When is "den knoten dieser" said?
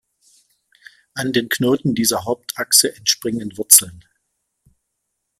1.31-2.25